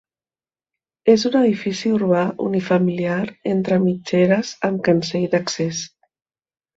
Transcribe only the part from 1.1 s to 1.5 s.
És un